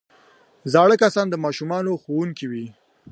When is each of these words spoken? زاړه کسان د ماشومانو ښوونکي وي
زاړه 0.73 0.95
کسان 1.03 1.25
د 1.29 1.35
ماشومانو 1.45 1.91
ښوونکي 2.01 2.45
وي 2.51 2.65